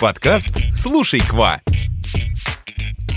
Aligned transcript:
Подкаст 0.00 0.48
«Слушай, 0.74 1.20
quoi». 1.20 1.60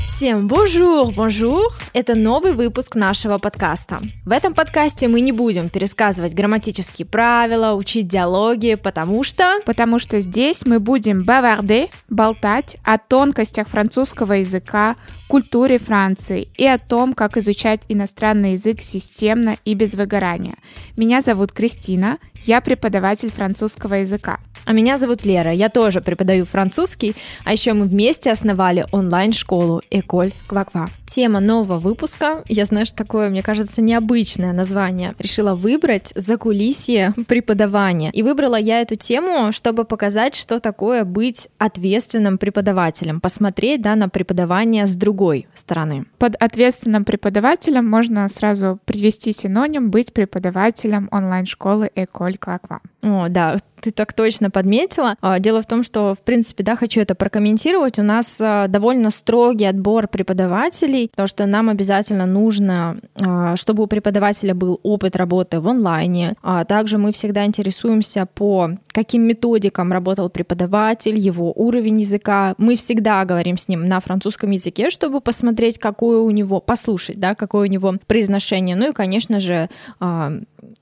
Всем 0.06 0.50
bonjour, 0.50 1.14
bonjour! 1.14 1.72
Это 1.94 2.16
новый 2.16 2.54
выпуск 2.54 2.96
нашего 2.96 3.38
подкаста. 3.38 4.02
В 4.26 4.32
этом 4.32 4.56
подкасте 4.56 5.08
мы 5.08 5.22
не 5.22 5.32
будем 5.32 5.70
пересказывать 5.70 6.34
грамматические 6.34 7.06
правила, 7.06 7.76
учить 7.76 8.08
диалоги, 8.08 8.74
потому 8.74 9.24
что... 9.24 9.60
Потому 9.64 10.00
что 10.00 10.20
здесь 10.20 10.66
мы 10.66 10.80
будем 10.80 11.24
bavarder, 11.24 11.90
болтать 12.10 12.78
о 12.84 12.98
тонкостях 12.98 13.68
французского 13.68 14.34
языка, 14.34 14.96
культуре 15.28 15.78
Франции 15.78 16.48
и 16.58 16.66
о 16.66 16.80
том, 16.80 17.14
как 17.14 17.38
изучать 17.38 17.82
иностранный 17.90 18.54
язык 18.54 18.82
системно 18.82 19.58
и 19.64 19.76
без 19.76 19.94
выгорания. 19.94 20.56
Меня 20.98 21.22
зовут 21.22 21.52
Кристина, 21.52 22.18
я 22.44 22.60
преподаватель 22.60 23.32
французского 23.32 23.96
языка. 23.96 24.40
А 24.66 24.72
меня 24.72 24.98
зовут 24.98 25.26
Лера, 25.26 25.52
я 25.52 25.70
тоже 25.70 26.00
преподаю 26.02 26.46
французский, 26.46 27.16
а 27.44 27.52
еще 27.52 27.74
мы 27.74 27.86
вместе 27.86 28.32
основали 28.32 28.86
онлайн-школу 28.92 29.82
Эколь 29.90 30.32
Кваква. 30.48 30.90
Тема 31.06 31.42
нового 31.42 31.83
выпуска, 31.84 32.44
я 32.48 32.66
знаю, 32.66 32.86
что 32.86 32.96
такое, 32.96 33.30
мне 33.30 33.44
кажется, 33.44 33.82
необычное 33.82 34.54
название, 34.54 35.14
решила 35.20 35.54
выбрать 35.54 36.12
за 36.16 36.38
кулисье 36.38 37.14
преподавания. 37.28 38.10
И 38.12 38.24
выбрала 38.24 38.56
я 38.56 38.82
эту 38.82 38.96
тему, 38.96 39.52
чтобы 39.52 39.84
показать, 39.86 40.36
что 40.36 40.60
такое 40.60 41.04
быть 41.04 41.50
ответственным 41.58 42.38
преподавателем, 42.38 43.20
посмотреть 43.20 43.82
да, 43.82 43.96
на 43.96 44.10
преподавание 44.10 44.88
с 44.88 44.96
другой 44.96 45.48
стороны. 45.54 46.06
Под 46.18 46.36
ответственным 46.36 47.06
преподавателем 47.06 47.88
можно 47.88 48.28
сразу 48.30 48.80
привести 48.86 49.34
синоним 49.34 49.92
быть 49.92 50.14
преподавателем 50.14 51.10
онлайн-школы 51.12 51.92
Эколь 51.96 52.38
Кваква. 52.38 52.80
О, 53.02 53.28
да, 53.30 53.58
ты 53.84 53.92
так 53.92 54.14
точно 54.14 54.50
подметила. 54.50 55.16
А, 55.22 55.40
дело 55.40 55.62
в 55.62 55.66
том, 55.66 55.84
что, 55.84 56.16
в 56.16 56.20
принципе, 56.20 56.64
да, 56.64 56.76
хочу 56.76 57.02
это 57.02 57.16
прокомментировать. 57.16 58.00
У 58.00 58.04
нас 58.04 58.40
а, 58.42 58.68
довольно 58.68 59.10
строгий 59.10 59.66
отбор 59.66 60.08
преподавателей, 60.08 61.10
потому 61.10 61.28
что 61.28 61.46
нам 61.46 61.70
обязательно 61.70 62.26
нужно, 62.26 62.98
а, 63.20 63.56
чтобы 63.58 63.84
у 63.84 63.88
преподавателя 63.88 64.56
был 64.56 64.80
опыт 64.84 65.16
работы 65.16 65.60
в 65.60 65.68
онлайне. 65.68 66.36
Также 66.68 66.98
мы 66.98 67.12
всегда 67.12 67.46
интересуемся 67.46 68.26
по 68.34 68.70
каким 68.94 69.24
методикам 69.24 69.92
работал 69.92 70.30
преподаватель, 70.30 71.18
его 71.18 71.52
уровень 71.52 72.00
языка. 72.00 72.56
Мы 72.58 72.76
всегда 72.76 73.26
говорим 73.26 73.58
с 73.58 73.68
ним 73.68 73.88
на 73.88 74.00
французском 74.00 74.52
языке, 74.52 74.90
чтобы 74.90 75.20
посмотреть, 75.20 75.80
какое 75.80 76.20
у 76.20 76.30
него, 76.30 76.62
послушать, 76.62 77.20
да, 77.20 77.36
какое 77.36 77.64
у 77.64 77.72
него 77.72 77.96
произношение. 78.08 78.76
Ну 78.76 78.92
и, 78.92 78.94
конечно 78.94 79.40
же, 79.40 79.70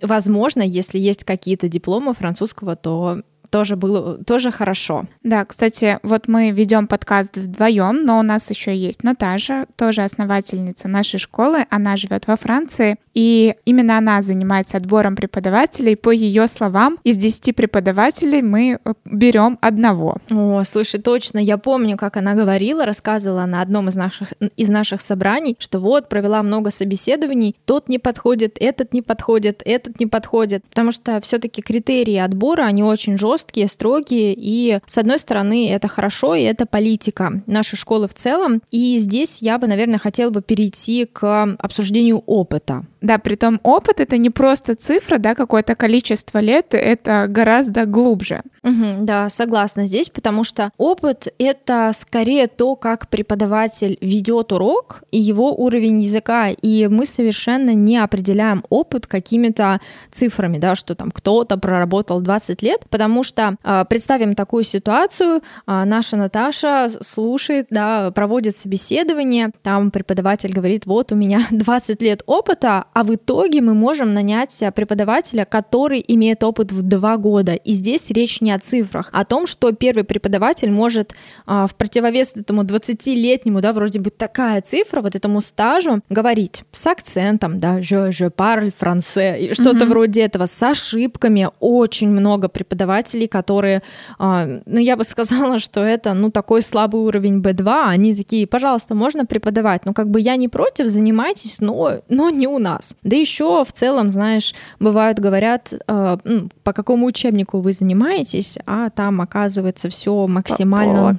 возможно, 0.02 0.62
если 0.62 1.00
есть 1.00 1.24
какие-то 1.24 1.68
дипломы 1.68 2.14
французского, 2.14 2.76
то 2.76 3.22
тоже 3.52 3.76
было 3.76 4.18
тоже 4.24 4.50
хорошо. 4.50 5.06
Да, 5.24 5.46
кстати, 5.46 6.00
вот 6.04 6.28
мы 6.28 6.52
ведем 6.52 6.88
подкаст 6.88 7.38
вдвоем, 7.38 8.06
но 8.06 8.18
у 8.18 8.24
нас 8.24 8.50
еще 8.50 8.76
есть 8.76 9.04
Наташа, 9.04 9.66
тоже 9.76 10.02
основательница 10.02 10.88
нашей 10.88 11.20
школы. 11.20 11.66
Она 11.70 11.98
живет 11.98 12.28
во 12.28 12.38
Франции, 12.38 12.98
и 13.14 13.56
именно 13.66 13.98
она 13.98 14.22
занимается 14.22 14.78
отбором 14.78 15.16
преподавателей. 15.16 15.98
По 15.98 16.12
ее 16.12 16.48
словам, 16.48 16.98
из 17.04 17.18
10 17.18 17.56
преподавателей 17.56 18.42
мы 18.42 18.80
э, 18.84 18.94
берем 19.06 19.58
одного. 19.62 20.18
О, 20.30 20.64
слушай, 20.64 21.02
точно, 21.02 21.40
я 21.40 21.58
помню, 21.58 21.98
как 21.98 22.18
она 22.18 22.34
говорила, 22.34 22.86
рассказывала 22.86 23.46
на 23.46 23.62
одном 23.62 23.90
из 23.90 23.98
наших, 23.98 24.30
из 24.56 24.70
наших 24.70 25.02
собраний, 25.02 25.58
что 25.60 25.80
вот 25.80 26.08
провела 26.08 26.42
много 26.42 26.72
собеседований, 26.72 27.56
тот 27.66 27.90
не 27.90 28.00
подходит, 28.00 28.58
этот 28.60 28.94
не 28.94 29.02
подходит, 29.02 29.62
этот 29.66 30.00
не 30.00 30.06
подходит, 30.06 30.64
потому 30.70 30.92
что 30.92 31.20
все-таки 31.22 31.62
критерии 31.62 32.18
отбора, 32.18 32.64
они 32.64 32.84
очень 32.84 33.18
жесткие, 33.18 33.41
строгие, 33.68 34.34
и 34.38 34.80
с 34.86 34.98
одной 34.98 35.20
стороны 35.20 35.70
это 35.70 35.88
хорошо, 35.88 36.36
и 36.36 36.44
это 36.44 36.66
политика 36.66 37.44
нашей 37.48 37.76
школы 37.76 38.08
в 38.08 38.14
целом, 38.14 38.62
и 38.72 38.98
здесь 39.00 39.42
я 39.42 39.58
бы, 39.58 39.68
наверное, 39.68 40.00
хотела 40.00 40.30
бы 40.30 40.42
перейти 40.42 41.06
к 41.06 41.56
обсуждению 41.60 42.20
опыта. 42.26 42.86
Да, 43.02 43.18
при 43.18 43.36
том 43.36 43.60
опыт 43.64 44.00
это 44.00 44.18
не 44.18 44.30
просто 44.30 44.76
цифра, 44.76 45.18
да, 45.18 45.34
какое-то 45.34 45.76
количество 45.76 46.38
лет, 46.38 46.68
это 46.74 47.26
гораздо 47.28 47.86
глубже. 47.86 48.44
Угу, 48.64 49.06
да, 49.06 49.28
согласна 49.30 49.88
здесь, 49.88 50.10
потому 50.10 50.44
что 50.44 50.70
опыт 50.78 51.28
это 51.40 51.92
скорее 51.96 52.48
то, 52.48 52.76
как 52.76 53.10
преподаватель 53.10 53.98
ведет 54.02 54.52
урок 54.52 55.04
и 55.10 55.20
его 55.20 55.52
уровень 55.56 56.02
языка, 56.02 56.50
и 56.50 56.88
мы 56.88 57.08
совершенно 57.08 57.74
не 57.74 57.98
определяем 57.98 58.64
опыт 58.70 59.08
какими-то 59.08 59.82
цифрами, 60.12 60.60
да, 60.60 60.76
что 60.76 60.94
там 60.94 61.10
кто-то 61.10 61.58
проработал 61.58 62.22
20 62.22 62.62
лет, 62.62 62.82
потому 62.92 63.24
что 63.24 63.56
э, 63.64 63.86
представим 63.90 64.36
такую 64.36 64.64
ситуацию, 64.64 65.38
э, 65.38 65.84
наша 65.84 66.18
Наташа 66.18 66.92
слушает, 67.02 67.68
да, 67.72 68.12
проводит 68.12 68.58
собеседование, 68.58 69.50
там 69.64 69.90
преподаватель 69.90 70.54
говорит, 70.54 70.86
вот 70.86 71.12
у 71.12 71.16
меня 71.16 71.48
20 71.52 72.00
лет 72.04 72.22
опыта, 72.28 72.86
а 72.94 73.04
в 73.04 73.16
итоге 73.16 73.62
мы 73.62 73.74
можем 73.74 74.14
нанять 74.14 74.64
преподавателя, 74.76 75.46
который 75.46 76.04
имеет 76.08 76.44
опыт 76.44 76.72
в 76.72 76.82
два 76.82 77.18
года. 77.18 77.54
И 77.54 77.74
здесь 77.74 78.10
речь 78.10 78.42
не 78.42 78.52
о 78.52 78.60
цифрах, 78.60 79.10
а 79.14 79.22
о 79.22 79.26
том, 79.26 79.48
что 79.48 79.72
первый 79.72 80.04
преподаватель 80.04 80.72
может 80.72 81.14
а, 81.46 81.68
в 81.68 81.76
противовес 81.76 82.36
этому 82.36 82.64
20-летнему, 82.64 83.62
да, 83.62 83.72
вроде 83.72 84.00
бы 84.00 84.10
такая 84.10 84.62
цифра, 84.62 85.02
вот 85.02 85.16
этому 85.16 85.42
стажу, 85.42 86.02
говорить 86.10 86.64
с 86.72 86.88
акцентом, 86.88 87.60
да, 87.60 87.80
je, 87.80 88.10
je 88.10 88.30
parle 88.30 88.74
français, 88.78 89.40
и 89.40 89.54
что-то 89.54 89.86
mm-hmm. 89.86 89.90
вроде 89.90 90.22
этого, 90.22 90.48
с 90.48 90.64
ошибками. 90.64 91.50
Очень 91.60 92.10
много 92.10 92.50
преподавателей, 92.50 93.28
которые, 93.28 93.84
а, 94.18 94.48
ну, 94.66 94.80
я 94.80 94.98
бы 94.98 95.04
сказала, 95.06 95.60
что 95.60 95.82
это, 95.82 96.14
ну, 96.14 96.32
такой 96.32 96.62
слабый 96.62 97.02
уровень 97.02 97.42
B2, 97.42 97.84
они 97.88 98.16
такие, 98.16 98.48
пожалуйста, 98.48 98.96
можно 98.96 99.26
преподавать, 99.26 99.86
ну, 99.86 99.94
как 99.94 100.10
бы 100.10 100.20
я 100.20 100.36
не 100.36 100.48
против, 100.48 100.88
занимайтесь, 100.88 101.62
но, 101.62 102.02
но 102.10 102.30
не 102.30 102.48
у 102.48 102.58
нас 102.58 102.81
нас. 102.82 102.96
Да 103.04 103.16
еще 103.16 103.64
в 103.64 103.72
целом, 103.72 104.12
знаешь, 104.12 104.54
бывают 104.80 105.20
говорят, 105.20 105.74
э, 105.88 106.18
по 106.64 106.74
какому 106.74 107.06
учебнику 107.06 107.60
вы 107.60 107.72
занимаетесь, 107.72 108.58
а 108.66 108.90
там 108.90 109.22
оказывается 109.22 109.90
все 109.90 110.28
максимально. 110.28 111.18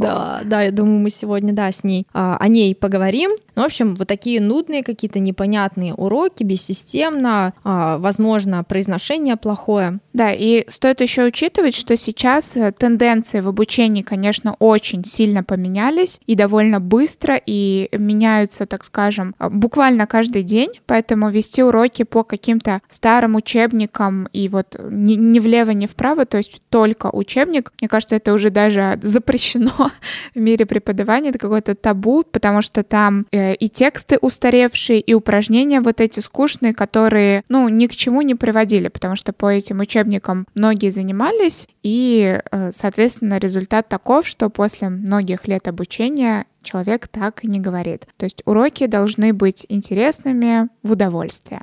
Да, 0.00 0.40
да, 0.44 0.62
я 0.62 0.70
думаю, 0.70 1.00
мы 1.00 1.10
сегодня, 1.10 1.52
да, 1.52 1.70
с 1.70 1.84
ней 1.84 2.06
э, 2.14 2.36
о 2.38 2.48
ней 2.48 2.74
поговорим. 2.74 3.30
Ну, 3.56 3.62
в 3.62 3.66
общем, 3.66 3.94
вот 3.94 4.08
такие 4.08 4.40
нудные 4.40 4.82
какие-то 4.82 5.18
непонятные 5.18 5.92
уроки, 5.94 6.44
бессистемно, 6.44 7.52
э, 7.64 7.96
возможно, 7.98 8.64
произношение 8.64 9.36
плохое. 9.36 9.98
Да, 10.12 10.32
и 10.32 10.64
стоит 10.68 11.00
еще 11.00 11.24
учитывать, 11.24 11.74
что 11.74 11.96
сейчас 11.96 12.56
э, 12.56 12.72
тенденции 12.72 13.40
в 13.40 13.48
обучении, 13.48 14.02
конечно, 14.02 14.56
очень 14.58 15.04
сильно 15.04 15.42
поменялись 15.42 16.20
и 16.26 16.34
довольно 16.34 16.80
быстро, 16.80 17.40
и 17.44 17.88
меняются, 17.92 18.66
так 18.66 18.84
скажем, 18.84 19.34
буквально 19.38 20.06
каждый 20.06 20.42
день, 20.42 20.70
поэтому 20.86 20.99
вести 21.30 21.62
уроки 21.62 22.04
по 22.04 22.24
каким-то 22.24 22.80
старым 22.88 23.34
учебникам 23.34 24.28
и 24.32 24.48
вот 24.48 24.76
ни, 24.80 25.14
ни 25.14 25.38
влево, 25.38 25.70
ни 25.70 25.86
вправо, 25.86 26.26
то 26.26 26.36
есть 26.38 26.62
только 26.70 27.10
учебник, 27.12 27.72
мне 27.80 27.88
кажется, 27.88 28.16
это 28.16 28.32
уже 28.32 28.50
даже 28.50 28.98
запрещено 29.02 29.90
в 30.34 30.38
мире 30.38 30.66
преподавания, 30.66 31.30
это 31.30 31.38
какое-то 31.38 31.74
табу, 31.74 32.24
потому 32.30 32.62
что 32.62 32.82
там 32.82 33.26
э, 33.32 33.54
и 33.54 33.68
тексты 33.68 34.18
устаревшие, 34.20 35.00
и 35.00 35.14
упражнения 35.14 35.80
вот 35.80 36.00
эти 36.00 36.20
скучные, 36.20 36.74
которые, 36.74 37.44
ну, 37.48 37.68
ни 37.68 37.86
к 37.86 37.96
чему 37.96 38.22
не 38.22 38.34
приводили, 38.34 38.88
потому 38.88 39.16
что 39.16 39.32
по 39.32 39.50
этим 39.50 39.80
учебникам 39.80 40.46
многие 40.54 40.90
занимались, 40.90 41.68
и, 41.82 42.40
э, 42.50 42.70
соответственно, 42.72 43.38
результат 43.38 43.88
таков, 43.88 44.26
что 44.26 44.50
после 44.50 44.88
многих 44.88 45.48
лет 45.48 45.68
обучения 45.68 46.46
человек 46.62 47.08
так 47.08 47.44
не 47.44 47.60
говорит. 47.60 48.06
То 48.16 48.24
есть 48.24 48.42
уроки 48.44 48.86
должны 48.86 49.32
быть 49.32 49.66
интересными 49.68 50.68
в 50.82 50.92
удовольствие. 50.92 51.62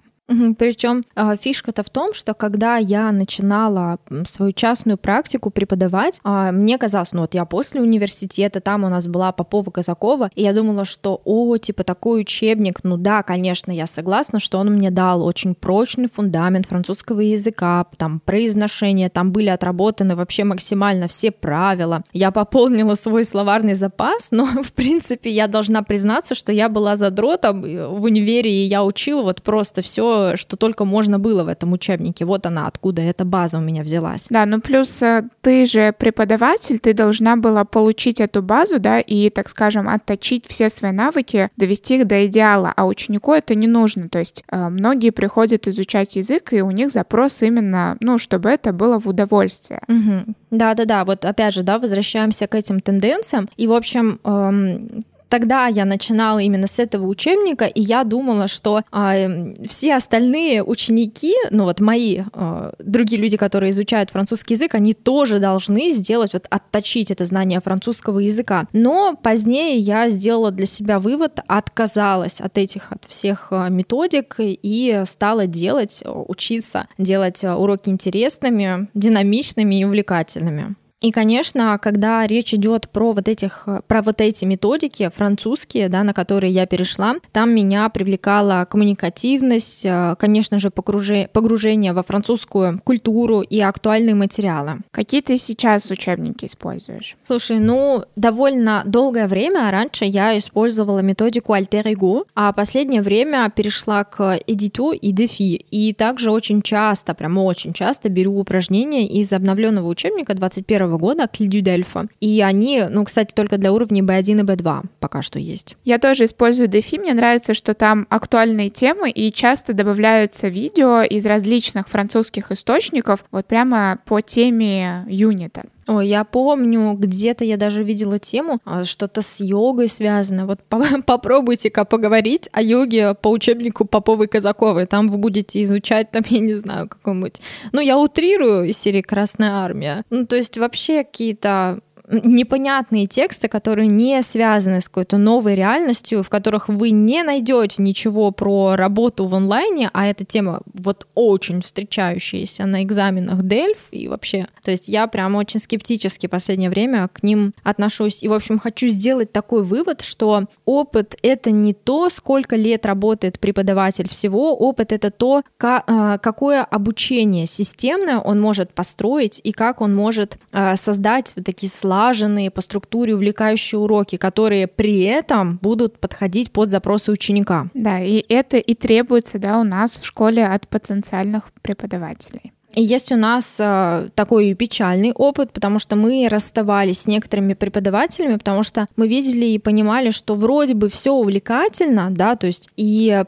Причем 0.57 1.05
а, 1.15 1.38
фишка-то 1.38 1.83
в 1.83 1.89
том, 1.89 2.13
что 2.13 2.33
когда 2.33 2.77
я 2.77 3.11
начинала 3.11 3.97
свою 4.25 4.51
частную 4.51 4.97
практику 4.97 5.51
преподавать, 5.51 6.19
а, 6.24 6.51
мне 6.51 6.77
казалось, 6.77 7.13
ну 7.13 7.21
вот 7.21 7.33
я 7.33 7.45
после 7.45 7.81
университета, 7.81 8.59
там 8.59 8.83
у 8.83 8.89
нас 8.89 9.07
была 9.07 9.31
Попова 9.31 9.71
Казакова, 9.71 10.29
и 10.35 10.44
я 10.44 10.51
думала, 10.51 10.83
что, 10.83 11.21
о, 11.24 11.57
типа 11.57 11.83
такой 11.83 12.21
учебник, 12.21 12.79
ну 12.83 12.97
да, 12.97 13.24
конечно, 13.24 13.71
я 13.71 13.88
согласна, 13.88 14.39
что 14.39 14.57
он 14.57 14.74
мне 14.74 14.91
дал 14.91 15.25
очень 15.25 15.56
прочный 15.56 16.09
фундамент 16.09 16.65
французского 16.65 17.21
языка, 17.21 17.85
там 17.95 18.19
произношение, 18.19 19.09
там 19.09 19.31
были 19.31 19.47
отработаны 19.47 20.15
вообще 20.15 20.44
максимально 20.44 21.07
все 21.07 21.31
правила. 21.31 22.03
Я 22.12 22.31
пополнила 22.31 22.95
свой 22.95 23.23
словарный 23.23 23.75
запас, 23.75 24.31
но, 24.31 24.45
в 24.63 24.73
принципе, 24.73 25.30
я 25.31 25.47
должна 25.47 25.83
признаться, 25.83 26.35
что 26.35 26.51
я 26.51 26.68
была 26.68 26.97
задротом 26.97 27.62
в 27.62 28.03
универе, 28.03 28.51
и 28.51 28.65
я 28.65 28.83
учила 28.83 29.21
вот 29.21 29.41
просто 29.41 29.81
все 29.81 30.17
все, 30.18 30.38
что 30.38 30.58
только 30.58 30.86
можно 30.86 31.19
было 31.19 31.44
в 31.44 31.48
этом 31.48 31.74
учебнике. 31.74 32.25
Вот 32.25 32.46
она, 32.46 32.68
откуда 32.68 33.02
эта 33.02 33.25
база 33.25 33.58
у 33.58 33.62
меня 33.62 33.84
взялась. 33.84 34.28
Да, 34.30 34.46
ну 34.46 34.60
плюс 34.60 35.02
э, 35.02 35.24
ты 35.42 35.66
же 35.66 35.94
преподаватель, 35.98 36.80
ты 36.80 36.94
должна 36.94 37.36
была 37.36 37.66
получить 37.66 38.19
эту 38.19 38.42
базу, 38.42 38.80
да, 38.80 39.00
и, 39.00 39.30
так 39.30 39.50
скажем, 39.50 39.88
отточить 39.88 40.46
все 40.48 40.69
свои 40.69 40.92
навыки, 40.92 41.50
довести 41.58 41.98
их 41.98 42.08
до 42.08 42.25
идеала, 42.25 42.74
а 42.75 42.86
ученику 42.86 43.34
это 43.34 43.56
не 43.56 43.68
нужно. 43.68 44.10
То 44.10 44.19
есть 44.19 44.44
э, 44.52 44.69
многие 44.69 45.12
приходят 45.12 45.68
изучать 45.68 46.16
язык, 46.16 46.54
и 46.54 46.62
у 46.62 46.72
них 46.72 46.92
запрос 46.92 47.42
именно, 47.42 47.98
ну, 48.00 48.18
чтобы 48.18 48.50
это 48.50 48.74
было 48.74 49.00
в 49.00 49.08
удовольствие. 49.08 49.81
Угу. 49.88 50.34
Да-да-да, 50.52 51.06
вот 51.06 51.25
опять 51.25 51.54
же, 51.54 51.64
да, 51.64 51.80
возвращаемся 51.80 52.48
к 52.48 52.56
этим 52.56 52.80
тенденциям. 52.80 53.50
И, 53.58 53.68
в 53.68 53.74
общем, 53.74 54.19
эм, 54.24 55.04
тогда 55.29 55.68
я 55.68 55.85
начинала 55.85 56.39
именно 56.39 56.68
с 56.68 56.79
этого 56.79 57.07
учебника, 57.07 57.65
и 57.65 57.81
я 57.81 58.03
думала, 58.03 58.47
что 58.47 58.83
э, 58.91 59.53
все 59.65 59.95
остальные 59.95 60.63
ученики, 60.63 61.33
ну 61.51 61.63
вот 61.65 61.79
мои 61.79 62.24
э, 62.33 62.71
другие 62.79 63.21
люди, 63.21 63.38
которые 63.38 63.71
изучают 63.71 64.12
французский 64.12 64.56
язык, 64.56 64.75
они 64.75 64.94
тоже 64.94 65.39
должны 65.39 65.91
сделать, 65.91 66.33
вот 66.33 66.47
отточить 66.50 67.12
это 67.12 67.25
знание 67.25 67.62
французского 67.62 68.19
языка. 68.19 68.65
Но 68.74 69.15
позднее 69.21 69.77
я 69.77 70.09
сделала 70.09 70.51
для 70.51 70.65
себя 70.65 71.00
вывод, 71.00 71.39
отказалась 71.47 72.41
от 72.41 72.57
этих, 72.57 72.91
от 72.91 73.06
всех 73.06 73.47
а, 73.51 73.69
методик 73.69 74.35
и 74.39 75.03
стала 75.06 75.47
делать, 75.47 76.03
учиться 76.06 76.88
делать 76.97 77.44
уроки 77.44 77.89
интересными, 77.89 78.88
динамичными 78.94 79.75
и 79.75 79.83
увлекательными. 79.83 80.75
И, 80.99 81.11
конечно, 81.11 81.77
когда 81.79 82.25
речь 82.25 82.55
идет 82.55 82.89
про 82.89 83.11
вот 83.11 83.27
этих, 83.27 83.67
про 83.88 84.01
вот 84.01 84.19
эти 84.19 84.45
методики 84.45 85.11
французские, 85.15 85.89
да, 85.89 86.03
на 86.03 86.13
которые 86.13 86.51
я 86.51 86.65
перешла, 86.65 87.15
там 87.31 87.53
меня 87.53 87.88
привлекала 87.89 88.65
коммуникативность, 88.69 89.85
э, 89.85 90.15
конечно 90.17 90.57
же, 90.57 90.71
погружение 90.71 91.94
во 91.94 92.01
французскую 92.01 92.81
культуру 92.83 93.41
и 93.41 93.59
актуальные 93.59 94.15
материалы. 94.15 94.79
Какие 94.89 95.21
ты 95.21 95.38
сейчас 95.38 95.91
учебники 95.91 96.45
используешь? 96.45 97.15
Слушай, 97.23 97.59
ну, 97.59 98.03
довольно 98.15 98.81
долгое 98.85 99.27
время 99.27 99.69
раньше 99.69 100.05
я 100.05 100.35
использовала 100.35 100.99
методику 100.99 101.53
Ego, 101.53 102.25
а 102.33 102.51
последнее 102.53 103.03
время 103.03 103.51
перешла 103.55 104.03
к 104.03 104.39
Edito 104.47 104.95
и 104.95 105.13
Defi. 105.13 105.63
И 105.69 105.94
также 105.94 106.31
очень 106.31 106.63
часто, 106.63 107.13
прям 107.13 107.38
очень 107.38 107.73
часто 107.73 108.09
беру 108.09 108.39
упражнения 108.39 109.07
из 109.07 109.31
обновленного 109.31 109.88
учебника 109.88 110.33
21 110.33 110.87
года 110.95 111.28
Клидю 111.28 111.62
Дельфа. 111.62 112.07
И 112.19 112.42
они, 112.42 112.84
ну, 112.89 113.04
кстати, 113.04 113.34
только 113.34 113.57
для 113.57 113.74
уровней 113.74 114.01
B1 114.01 114.39
и 114.39 114.44
B2 114.44 114.84
пока 115.00 115.22
что 115.22 115.39
есть. 115.39 115.75
Я 115.84 116.00
тоже 116.00 116.25
использую 116.25 116.69
DeFi. 116.69 117.00
Мне 117.00 117.13
нравится, 117.13 117.54
что 117.54 117.74
там 117.74 118.07
актуальные 118.10 118.69
темы 118.69 119.10
и 119.10 119.31
часто 119.31 119.74
добавляются 119.74 120.48
видео 120.48 121.01
из 121.01 121.25
различных 121.25 121.89
французских 121.89 122.51
источников 122.51 123.25
вот 123.31 123.45
прямо 123.48 124.00
по 124.06 124.22
теме 124.22 125.06
юнита. 125.07 125.66
Ой, 125.88 126.07
я 126.07 126.24
помню, 126.24 126.94
где-то 126.94 127.45
я 127.45 127.57
даже 127.57 127.84
видела 127.84 128.19
тему, 128.19 128.60
а, 128.66 128.84
что-то 128.84 129.22
с 129.22 129.39
йогой 129.39 129.88
связано. 129.88 130.45
Вот 130.45 130.60
попробуйте-ка 131.06 131.86
поговорить 131.86 132.50
о 132.51 132.62
йоге 132.62 133.13
по 133.13 133.30
учебнику 133.30 133.86
Поповой 133.86 134.28
Казаковой. 134.28 134.86
Там 134.86 135.10
вы 135.10 135.18
будете 135.18 135.62
изучать, 135.63 136.12
там, 136.12 136.24
я 136.30 136.39
не 136.39 136.56
знаю, 136.56 136.89
какой-нибудь... 136.89 137.42
Ну, 137.72 137.81
я 137.81 137.98
утрирую 137.98 138.66
из 138.69 138.78
серии 138.78 139.01
«Красная 139.01 139.51
армия». 139.51 140.04
Ну, 140.10 140.25
то 140.25 140.36
есть 140.36 140.57
вообще 140.57 141.04
какие-то 141.04 141.80
непонятные 142.09 143.06
тексты, 143.07 143.48
которые 143.48 143.88
не 143.88 144.21
связаны 144.21 144.81
с 144.81 144.88
какой-то 144.88 145.18
новой 145.18 145.56
реальностью, 145.56 146.24
в 146.24 146.30
которых 146.30 146.69
вы 146.69 146.92
не 146.92 147.24
найдете 147.24 147.81
ничего 147.81 148.31
про 148.31 148.75
работу 148.75 149.25
в 149.25 149.36
онлайне, 149.36 149.89
а 149.94 150.07
эта 150.07 150.24
тема 150.24 150.62
вот 150.74 151.07
очень 151.15 151.62
встречающаяся 151.62 152.65
на 152.65 152.83
экзаменах 152.83 153.44
Дельф 153.44 153.88
и 153.92 154.07
вообще. 154.07 154.48
То 154.63 154.71
есть 154.71 154.88
я 154.88 155.07
прям 155.07 155.36
очень 155.36 155.59
скептически 155.59 156.27
в 156.27 156.30
последнее 156.30 156.69
время 156.69 157.09
к 157.12 157.24
ним 157.24 157.54
отношусь. 157.63 158.24
И, 158.24 158.27
в 158.27 158.33
общем, 158.33 158.59
хочу 158.59 158.88
сделать 158.88 159.31
такой 159.31 159.63
вывод, 159.63 160.01
что 160.01 160.44
опыт— 160.65 161.18
это 161.21 161.51
не 161.51 161.74
то, 161.74 162.09
сколько 162.09 162.56
лет 162.56 162.86
работает 162.86 163.39
преподаватель 163.39 164.09
всего, 164.09 164.56
опыт— 164.56 164.92
это 164.94 165.12
то, 165.12 165.44
а, 165.62 166.18
какое 166.19 166.63
обучение 166.63 167.45
системное 167.45 168.19
он 168.19 168.39
может 168.39 168.74
построить 168.74 169.42
и 169.44 169.51
как 169.51 169.81
он 169.81 169.94
может 169.95 170.38
а, 170.51 170.75
создать 170.77 171.33
такие 171.44 171.71
слова 171.71 171.96
слаженные 171.97 172.51
по 172.51 172.61
структуре 172.61 173.15
увлекающие 173.15 173.79
уроки, 173.79 174.17
которые 174.17 174.67
при 174.67 175.01
этом 175.01 175.57
будут 175.61 175.99
подходить 175.99 176.51
под 176.51 176.69
запросы 176.69 177.11
ученика. 177.11 177.67
Да, 177.73 177.99
и 177.99 178.23
это 178.29 178.57
и 178.57 178.75
требуется 178.75 179.39
да, 179.39 179.59
у 179.59 179.63
нас 179.63 179.99
в 179.99 180.05
школе 180.05 180.45
от 180.45 180.67
потенциальных 180.67 181.51
преподавателей. 181.63 182.53
И 182.75 182.83
есть 182.83 183.11
у 183.11 183.15
нас 183.15 183.57
э, 183.59 184.09
такой 184.13 184.53
печальный 184.53 185.11
опыт, 185.11 185.51
потому 185.51 185.79
что 185.79 185.95
мы 185.95 186.27
расставались 186.29 187.01
с 187.01 187.07
некоторыми 187.07 187.55
преподавателями, 187.55 188.35
потому 188.35 188.61
что 188.61 188.85
мы 188.95 189.07
видели 189.07 189.47
и 189.47 189.57
понимали, 189.57 190.11
что 190.11 190.35
вроде 190.35 190.75
бы 190.75 190.88
все 190.89 191.11
увлекательно, 191.11 192.09
да, 192.11 192.35
то 192.35 192.45
есть 192.45 192.69
и 192.77 193.23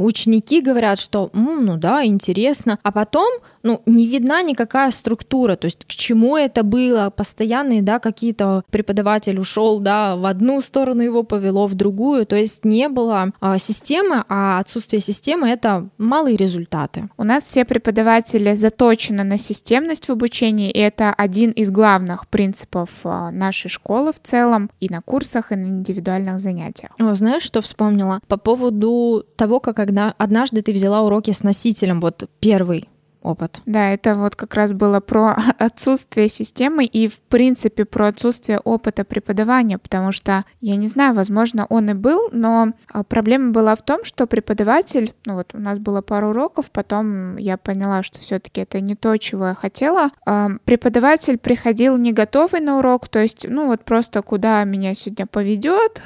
ученики 0.00 0.62
говорят, 0.62 0.98
что, 0.98 1.28
ну 1.34 1.76
да, 1.76 2.06
интересно, 2.06 2.78
а 2.82 2.90
потом 2.90 3.28
ну, 3.62 3.82
не 3.86 4.06
видна 4.06 4.42
никакая 4.42 4.90
структура, 4.90 5.56
то 5.56 5.66
есть 5.66 5.84
к 5.84 5.88
чему 5.88 6.36
это 6.36 6.62
было, 6.62 7.10
постоянные, 7.10 7.82
да, 7.82 7.98
какие-то 7.98 8.62
преподаватель 8.70 9.38
ушел, 9.38 9.80
да, 9.80 10.16
в 10.16 10.26
одну 10.26 10.60
сторону 10.60 11.02
его 11.02 11.22
повело, 11.22 11.66
в 11.66 11.74
другую, 11.74 12.26
то 12.26 12.36
есть 12.36 12.64
не 12.64 12.88
было 12.88 13.32
а, 13.40 13.58
системы, 13.58 14.24
а 14.28 14.58
отсутствие 14.58 15.00
системы— 15.00 15.48
это 15.50 15.88
малые 15.98 16.36
результаты. 16.36 17.08
У 17.16 17.24
нас 17.24 17.44
все 17.44 17.64
преподаватели 17.64 18.54
заточены 18.54 19.24
на 19.24 19.38
системность 19.38 20.08
в 20.08 20.12
обучении, 20.12 20.70
и 20.70 20.78
это 20.78 21.12
один 21.12 21.50
из 21.52 21.70
главных 21.70 22.28
принципов 22.28 22.90
а, 23.04 23.30
нашей 23.30 23.68
школы 23.68 24.12
в 24.12 24.20
целом, 24.20 24.70
и 24.80 24.88
на 24.88 25.02
курсах, 25.02 25.52
и 25.52 25.56
на 25.56 25.66
индивидуальных 25.66 26.40
занятиях. 26.40 26.92
О, 26.98 27.14
знаешь, 27.14 27.42
что 27.42 27.60
вспомнила? 27.60 28.20
По 28.28 28.36
поводу 28.36 29.24
того, 29.36 29.60
как 29.60 29.78
однажды 29.78 30.62
ты 30.62 30.72
взяла 30.72 31.02
уроки 31.02 31.30
с 31.30 31.42
носителем, 31.42 32.00
вот 32.00 32.28
первый 32.40 32.88
опыт. 33.22 33.60
Да, 33.66 33.90
это 33.90 34.14
вот 34.14 34.36
как 34.36 34.54
раз 34.54 34.72
было 34.72 35.00
про 35.00 35.36
отсутствие 35.58 36.28
системы 36.28 36.84
и, 36.84 37.08
в 37.08 37.18
принципе, 37.18 37.84
про 37.84 38.08
отсутствие 38.08 38.60
опыта 38.60 39.04
преподавания, 39.04 39.78
потому 39.78 40.12
что, 40.12 40.44
я 40.60 40.76
не 40.76 40.88
знаю, 40.88 41.14
возможно, 41.14 41.66
он 41.68 41.90
и 41.90 41.94
был, 41.94 42.28
но 42.32 42.72
а, 42.92 43.04
проблема 43.04 43.52
была 43.52 43.74
в 43.76 43.82
том, 43.82 44.04
что 44.04 44.26
преподаватель, 44.26 45.14
ну 45.26 45.34
вот 45.34 45.54
у 45.54 45.58
нас 45.58 45.78
было 45.78 46.00
пару 46.00 46.30
уроков, 46.30 46.70
потом 46.70 47.36
я 47.36 47.56
поняла, 47.56 48.02
что 48.02 48.20
все-таки 48.20 48.60
это 48.60 48.80
не 48.80 48.94
то, 48.94 49.16
чего 49.16 49.48
я 49.48 49.54
хотела. 49.54 50.10
А, 50.26 50.50
преподаватель 50.64 51.38
приходил 51.38 51.96
не 51.96 52.12
готовый 52.12 52.60
на 52.60 52.78
урок, 52.78 53.08
то 53.08 53.18
есть, 53.18 53.46
ну 53.48 53.66
вот 53.66 53.84
просто 53.84 54.22
куда 54.22 54.62
меня 54.64 54.94
сегодня 54.94 55.26
поведет, 55.26 56.02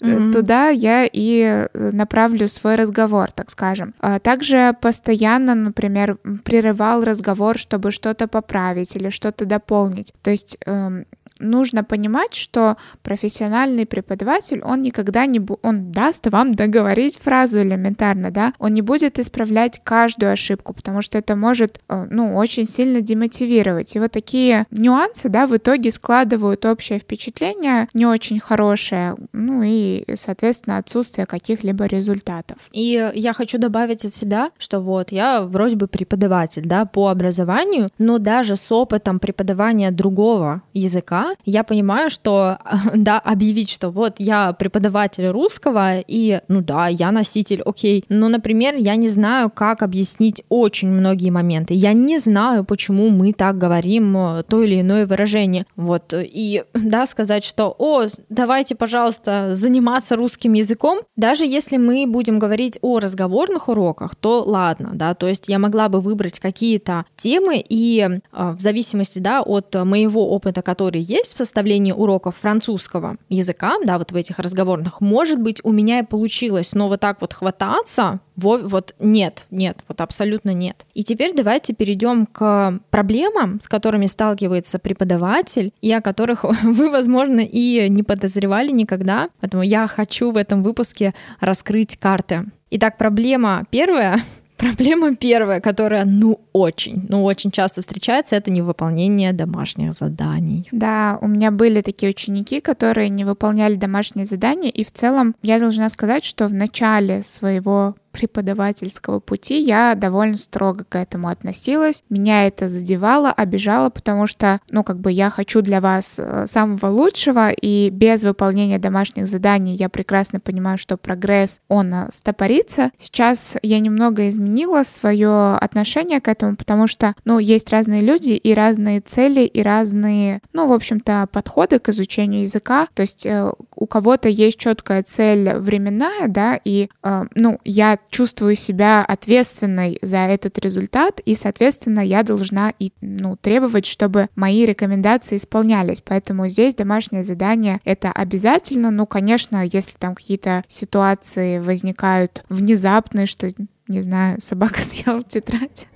mm-hmm. 0.00 0.32
туда 0.36 0.68
я 0.68 1.08
и 1.10 1.66
направлю 1.74 2.48
свой 2.48 2.76
разговор, 2.76 3.32
так 3.32 3.50
скажем. 3.50 3.94
А 4.00 4.18
также 4.18 4.76
постоянно, 4.80 5.54
например, 5.54 6.18
прерывал 6.44 7.04
разговор, 7.04 7.58
чтобы 7.58 7.90
что-то 7.90 8.26
поправить 8.28 8.96
или 8.96 9.10
что-то 9.10 9.44
дополнить. 9.44 10.12
То 10.22 10.30
есть 10.30 10.58
эм, 10.66 11.06
нужно 11.38 11.84
понимать, 11.84 12.34
что 12.34 12.76
профессиональный 13.02 13.86
преподаватель, 13.86 14.62
он 14.62 14.82
никогда 14.82 15.26
не... 15.26 15.38
Бу- 15.38 15.58
он 15.62 15.92
даст 15.92 16.26
вам 16.26 16.52
договорить 16.52 17.18
фразу 17.18 17.62
элементарно, 17.62 18.30
да, 18.30 18.52
он 18.58 18.72
не 18.72 18.82
будет 18.82 19.18
исправлять 19.18 19.80
каждую 19.84 20.32
ошибку, 20.32 20.72
потому 20.74 21.02
что 21.02 21.18
это 21.18 21.36
может, 21.36 21.80
э, 21.88 22.06
ну, 22.10 22.36
очень 22.36 22.66
сильно 22.66 23.00
демотивировать. 23.00 23.94
И 23.96 23.98
вот 23.98 24.12
такие 24.12 24.66
нюансы, 24.70 25.28
да, 25.28 25.46
в 25.46 25.56
итоге 25.56 25.90
складывают 25.90 26.64
общее 26.64 26.98
впечатление 26.98 27.88
не 27.94 28.06
очень 28.06 28.40
хорошее, 28.40 29.16
ну 29.32 29.62
и, 29.64 30.04
соответственно, 30.14 30.78
отсутствие 30.78 31.26
каких-либо 31.26 31.86
результатов. 31.86 32.58
И 32.72 33.10
я 33.14 33.32
хочу 33.32 33.58
добавить 33.58 34.04
от 34.04 34.14
себя, 34.14 34.50
что 34.58 34.80
вот 34.80 35.12
я 35.12 35.42
вроде 35.42 35.76
бы 35.76 35.86
преподаватель, 35.86 36.66
да, 36.66 36.84
по 36.84 37.08
образованию, 37.08 37.88
но 37.98 38.18
даже 38.18 38.56
с 38.56 38.72
опытом 38.72 39.18
преподавания 39.18 39.90
другого 39.90 40.62
языка 40.72 41.25
я 41.44 41.64
понимаю, 41.64 42.10
что, 42.10 42.58
да, 42.94 43.18
объявить, 43.18 43.70
что 43.70 43.90
вот 43.90 44.16
я 44.18 44.52
преподаватель 44.52 45.26
русского, 45.28 45.98
и, 45.98 46.40
ну 46.48 46.60
да, 46.60 46.88
я 46.88 47.10
носитель, 47.10 47.62
окей, 47.62 48.04
но, 48.08 48.28
например, 48.28 48.74
я 48.76 48.96
не 48.96 49.08
знаю, 49.08 49.50
как 49.50 49.82
объяснить 49.82 50.42
очень 50.48 50.88
многие 50.88 51.30
моменты. 51.30 51.74
Я 51.74 51.92
не 51.92 52.18
знаю, 52.18 52.64
почему 52.64 53.10
мы 53.10 53.32
так 53.32 53.58
говорим 53.58 54.16
э, 54.16 54.42
то 54.48 54.62
или 54.62 54.80
иное 54.80 55.06
выражение. 55.06 55.64
Вот, 55.76 56.12
и, 56.14 56.64
да, 56.74 57.06
сказать, 57.06 57.44
что, 57.44 57.74
о, 57.78 58.04
давайте, 58.28 58.74
пожалуйста, 58.74 59.54
заниматься 59.54 60.16
русским 60.16 60.52
языком, 60.54 61.00
даже 61.16 61.46
если 61.46 61.76
мы 61.76 62.06
будем 62.06 62.38
говорить 62.38 62.78
о 62.82 63.00
разговорных 63.00 63.68
уроках, 63.68 64.14
то 64.16 64.42
ладно, 64.42 64.90
да, 64.94 65.14
то 65.14 65.26
есть 65.26 65.48
я 65.48 65.58
могла 65.58 65.88
бы 65.88 66.00
выбрать 66.00 66.38
какие-то 66.38 67.04
темы, 67.16 67.62
и 67.66 68.08
э, 68.32 68.52
в 68.52 68.60
зависимости, 68.60 69.18
да, 69.18 69.42
от 69.42 69.74
моего 69.74 70.30
опыта, 70.30 70.62
который 70.62 71.00
есть, 71.00 71.15
есть 71.16 71.34
в 71.34 71.38
составлении 71.38 71.92
уроков 71.92 72.36
французского 72.36 73.16
языка, 73.28 73.74
да, 73.84 73.98
вот 73.98 74.12
в 74.12 74.16
этих 74.16 74.38
разговорных, 74.38 75.00
может 75.00 75.40
быть, 75.40 75.60
у 75.64 75.72
меня 75.72 76.00
и 76.00 76.04
получилось, 76.04 76.74
но 76.74 76.88
вот 76.88 77.00
так 77.00 77.20
вот 77.20 77.32
хвататься, 77.32 78.20
вот 78.36 78.94
нет, 78.98 79.46
нет, 79.50 79.78
вот 79.88 80.00
абсолютно 80.00 80.50
нет. 80.50 80.86
И 80.94 81.02
теперь 81.02 81.34
давайте 81.34 81.74
перейдем 81.74 82.26
к 82.26 82.78
проблемам, 82.90 83.60
с 83.60 83.68
которыми 83.68 84.06
сталкивается 84.06 84.78
преподаватель, 84.78 85.72
и 85.80 85.92
о 85.92 86.00
которых 86.00 86.44
вы, 86.62 86.90
возможно, 86.90 87.40
и 87.40 87.88
не 87.88 88.02
подозревали 88.02 88.70
никогда. 88.70 89.28
Поэтому 89.40 89.62
я 89.62 89.88
хочу 89.88 90.30
в 90.30 90.36
этом 90.36 90.62
выпуске 90.62 91.14
раскрыть 91.40 91.96
карты. 91.96 92.44
Итак, 92.70 92.98
проблема 92.98 93.64
первая 93.70 94.20
Проблема 94.56 95.14
первая, 95.14 95.60
которая, 95.60 96.04
ну, 96.04 96.40
очень, 96.52 97.06
ну, 97.08 97.24
очень 97.24 97.50
часто 97.50 97.82
встречается, 97.82 98.36
это 98.36 98.50
невыполнение 98.50 99.32
домашних 99.32 99.92
заданий. 99.92 100.68
Да, 100.72 101.18
у 101.20 101.28
меня 101.28 101.50
были 101.50 101.82
такие 101.82 102.10
ученики, 102.10 102.60
которые 102.60 103.08
не 103.10 103.24
выполняли 103.24 103.74
домашние 103.74 104.26
задания, 104.26 104.70
и 104.70 104.84
в 104.84 104.90
целом 104.90 105.34
я 105.42 105.58
должна 105.58 105.88
сказать, 105.90 106.24
что 106.24 106.46
в 106.48 106.54
начале 106.54 107.22
своего 107.22 107.96
преподавательского 108.16 109.20
пути 109.20 109.60
я 109.60 109.94
довольно 109.94 110.36
строго 110.36 110.84
к 110.84 110.96
этому 110.96 111.28
относилась. 111.28 112.02
Меня 112.08 112.46
это 112.46 112.68
задевало, 112.68 113.30
обижало, 113.30 113.90
потому 113.90 114.26
что, 114.26 114.60
ну, 114.70 114.82
как 114.84 114.98
бы 115.00 115.12
я 115.12 115.30
хочу 115.30 115.60
для 115.60 115.80
вас 115.80 116.16
э, 116.18 116.46
самого 116.46 116.86
лучшего, 116.86 117.50
и 117.50 117.90
без 117.90 118.22
выполнения 118.22 118.78
домашних 118.78 119.28
заданий 119.28 119.74
я 119.74 119.88
прекрасно 119.88 120.40
понимаю, 120.40 120.78
что 120.78 120.96
прогресс, 120.96 121.60
он 121.68 121.92
э, 121.92 122.08
стопорится. 122.10 122.90
Сейчас 122.96 123.56
я 123.62 123.80
немного 123.80 124.28
изменила 124.28 124.82
свое 124.84 125.56
отношение 125.56 126.20
к 126.20 126.28
этому, 126.28 126.56
потому 126.56 126.86
что, 126.86 127.14
ну, 127.24 127.38
есть 127.38 127.70
разные 127.70 128.00
люди 128.00 128.30
и 128.30 128.54
разные 128.54 129.00
цели, 129.00 129.40
и 129.40 129.62
разные, 129.62 130.40
ну, 130.52 130.68
в 130.68 130.72
общем-то, 130.72 131.28
подходы 131.30 131.78
к 131.78 131.90
изучению 131.90 132.42
языка. 132.42 132.88
То 132.94 133.02
есть 133.02 133.26
э, 133.26 133.52
у 133.74 133.86
кого-то 133.86 134.28
есть 134.28 134.58
четкая 134.58 135.02
цель 135.02 135.54
временная, 135.54 136.28
да, 136.28 136.58
и, 136.64 136.88
ну, 137.34 137.60
я 137.64 137.98
чувствую 138.10 138.56
себя 138.56 139.04
ответственной 139.04 139.98
за 140.02 140.18
этот 140.18 140.58
результат, 140.58 141.20
и, 141.24 141.34
соответственно, 141.34 142.00
я 142.00 142.22
должна 142.22 142.72
и, 142.78 142.92
ну, 143.00 143.36
требовать, 143.36 143.86
чтобы 143.86 144.28
мои 144.36 144.64
рекомендации 144.64 145.36
исполнялись. 145.36 146.02
Поэтому 146.04 146.48
здесь 146.48 146.74
домашнее 146.74 147.24
задание— 147.24 147.80
это 147.84 148.12
обязательно. 148.12 148.90
Ну, 148.90 149.06
конечно, 149.06 149.64
если 149.64 149.96
там 149.98 150.14
какие-то 150.14 150.64
ситуации 150.68 151.58
возникают 151.58 152.44
внезапные, 152.48 153.26
что 153.26 153.52
не 153.88 154.02
знаю, 154.02 154.36
собака 154.40 154.80
съела 154.80 155.22
тетрадь 155.22 155.86